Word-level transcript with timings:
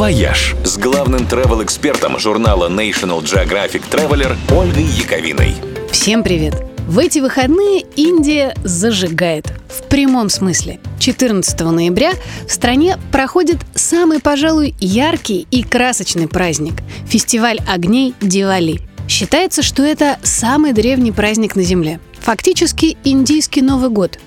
«Вояж» 0.00 0.56
с 0.64 0.78
главным 0.78 1.26
travel-экспертом 1.26 2.18
журнала 2.18 2.70
National 2.70 3.22
Geographic 3.22 3.82
Traveler 3.90 4.34
Ольгой 4.50 4.84
Яковиной. 4.84 5.54
Всем 5.92 6.22
привет! 6.22 6.54
В 6.88 6.98
эти 6.98 7.18
выходные 7.18 7.84
Индия 7.96 8.54
зажигает. 8.64 9.52
В 9.68 9.82
прямом 9.90 10.30
смысле. 10.30 10.80
14 11.00 11.60
ноября 11.60 12.12
в 12.48 12.50
стране 12.50 12.96
проходит 13.12 13.58
самый, 13.74 14.20
пожалуй, 14.20 14.74
яркий 14.80 15.46
и 15.50 15.62
красочный 15.62 16.28
праздник– 16.28 16.76
фестиваль 17.06 17.60
огней 17.68 18.14
Дивали. 18.22 18.80
Считается, 19.06 19.60
что 19.60 19.82
это 19.82 20.18
самый 20.22 20.72
древний 20.72 21.12
праздник 21.12 21.56
на 21.56 21.62
Земле. 21.62 22.00
Фактически 22.20 22.96
индийский 23.04 23.62
Новый 23.62 23.90
год. 23.90 24.18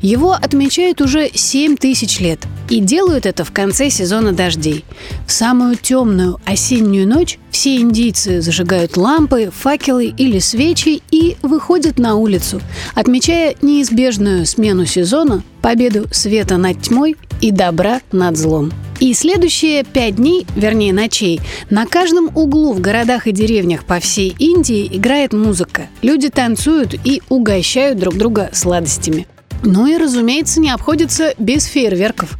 Его 0.00 0.32
отмечают 0.32 1.00
уже 1.00 1.30
7 1.32 1.76
тысяч 1.76 2.20
лет– 2.20 2.40
и 2.72 2.80
делают 2.80 3.26
это 3.26 3.44
в 3.44 3.52
конце 3.52 3.90
сезона 3.90 4.32
дождей. 4.32 4.86
В 5.26 5.32
самую 5.32 5.76
темную 5.76 6.38
осеннюю 6.46 7.06
ночь 7.06 7.38
все 7.50 7.76
индийцы 7.76 8.40
зажигают 8.40 8.96
лампы, 8.96 9.50
факелы 9.54 10.06
или 10.06 10.38
свечи 10.38 11.02
и 11.10 11.36
выходят 11.42 11.98
на 11.98 12.16
улицу, 12.16 12.62
отмечая 12.94 13.56
неизбежную 13.60 14.46
смену 14.46 14.86
сезона, 14.86 15.42
победу 15.60 16.06
света 16.12 16.56
над 16.56 16.80
тьмой 16.80 17.16
и 17.42 17.50
добра 17.50 18.00
над 18.10 18.38
злом. 18.38 18.72
И 19.02 19.14
следующие 19.14 19.82
пять 19.82 20.14
дней, 20.14 20.46
вернее 20.54 20.92
ночей, 20.92 21.40
на 21.70 21.86
каждом 21.86 22.30
углу 22.36 22.72
в 22.72 22.80
городах 22.80 23.26
и 23.26 23.32
деревнях 23.32 23.84
по 23.84 23.98
всей 23.98 24.32
Индии 24.38 24.88
играет 24.92 25.32
музыка. 25.32 25.88
Люди 26.02 26.28
танцуют 26.28 26.94
и 27.02 27.20
угощают 27.28 27.98
друг 27.98 28.16
друга 28.16 28.50
сладостями. 28.52 29.26
Ну 29.64 29.88
и, 29.88 29.96
разумеется, 29.96 30.60
не 30.60 30.70
обходится 30.70 31.34
без 31.36 31.64
фейерверков. 31.64 32.30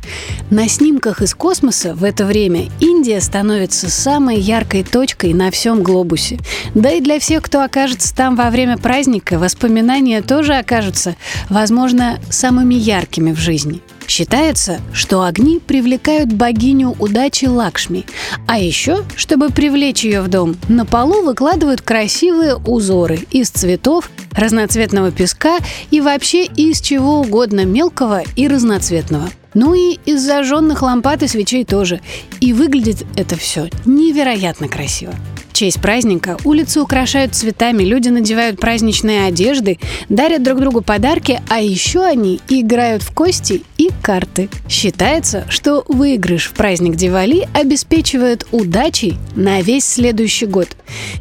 На 0.51 0.69
снимках 0.69 1.20
из 1.20 1.34
космоса 1.34 1.97
в 1.97 2.05
это 2.05 2.25
время 2.25 2.69
Индия 2.79 3.20
становится 3.20 3.91
самой 3.91 4.39
яркой 4.39 4.84
точкой 4.84 5.34
на 5.34 5.51
всем 5.51 5.83
глобусе. 5.83 6.39
Да 6.77 6.92
и 6.92 7.01
для 7.01 7.19
всех, 7.19 7.42
кто 7.42 7.64
окажется 7.64 8.14
там 8.14 8.36
во 8.36 8.51
время 8.51 8.79
праздника, 8.79 9.41
воспоминания 9.41 10.23
тоже 10.23 10.55
окажутся, 10.55 11.17
возможно, 11.48 12.20
самыми 12.31 12.77
яркими 12.77 13.33
в 13.33 13.39
жизни. 13.41 13.83
Считается, 14.12 14.82
что 14.92 15.22
огни 15.22 15.58
привлекают 15.58 16.34
богиню 16.34 16.94
удачи 16.98 17.46
Лакшми. 17.46 18.05
А 18.46 18.58
еще, 18.58 19.05
чтобы 19.16 19.48
привлечь 19.48 20.05
ее 20.05 20.20
в 20.20 20.28
дом, 20.28 20.55
на 20.68 20.84
полу 20.84 21.22
выкладывают 21.22 21.80
красивые 21.80 22.56
узоры 22.56 23.20
из 23.30 23.48
цветов, 23.48 24.10
разноцветного 24.33 25.12
песка 25.12 25.56
и 25.90 26.02
вообще 26.02 26.44
из 26.44 26.83
чего 26.83 27.20
угодно 27.20 27.64
мелкого 27.64 28.22
и 28.36 28.48
разноцветного. 28.48 29.30
Ну 29.55 29.72
и 29.72 29.98
из 30.05 30.20
зажженных 30.20 30.83
лампад 30.83 31.22
и 31.22 31.27
свечей 31.27 31.64
тоже. 31.64 32.02
И 32.38 32.52
выглядит 32.52 33.06
это 33.16 33.38
все 33.38 33.70
невероятно 33.86 34.68
красиво 34.68 35.14
честь 35.62 35.80
праздника 35.80 36.38
улицы 36.42 36.80
украшают 36.80 37.36
цветами, 37.36 37.84
люди 37.84 38.08
надевают 38.08 38.58
праздничные 38.58 39.27
одежды, 39.27 39.78
дарят 40.08 40.42
друг 40.42 40.58
другу 40.58 40.80
подарки, 40.80 41.40
а 41.48 41.60
еще 41.60 42.05
они 42.05 42.40
играют 42.48 43.05
в 43.05 43.12
кости 43.12 43.62
карты. 44.03 44.50
Считается, 44.69 45.47
что 45.48 45.84
выигрыш 45.89 46.48
в 46.48 46.53
праздник 46.53 46.97
Дивали 46.97 47.48
обеспечивает 47.55 48.47
удачей 48.50 49.17
на 49.34 49.62
весь 49.62 49.86
следующий 49.86 50.47
год. 50.47 50.69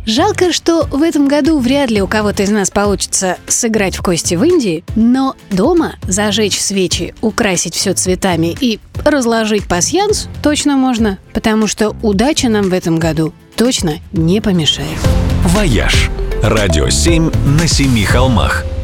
Жалко, 0.06 0.52
что 0.52 0.88
в 0.92 1.02
этом 1.02 1.28
году 1.28 1.60
вряд 1.60 1.92
ли 1.92 2.02
у 2.02 2.08
кого-то 2.08 2.44
из 2.44 2.50
нас 2.50 2.70
получится 2.70 3.38
сыграть 3.48 3.96
в 3.96 4.02
кости 4.02 4.36
в 4.36 4.44
Индии, 4.44 4.84
но 4.96 5.36
дома 5.50 5.96
зажечь 6.08 6.60
свечи, 6.60 7.14
украсить 7.22 7.76
все 7.76 7.94
цветами 7.94 8.56
и 8.60 8.80
разложить 9.06 9.68
пасьянс 9.68 10.28
точно 10.44 10.76
можно, 10.76 11.20
потому 11.34 11.68
что 11.68 11.96
удача 12.02 12.50
нам 12.50 12.70
в 12.70 12.74
этом 12.74 13.00
году 13.00 13.34
точно 13.56 14.00
не 14.12 14.42
помешает. 14.42 14.98
«Вояж»– 15.46 16.10
радио 16.44 16.90
7 16.90 17.32
на 17.60 17.68
семи 17.68 18.04
холмах– 18.04 18.66